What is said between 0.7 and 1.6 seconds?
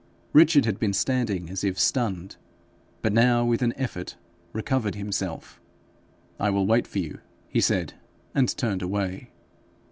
been standing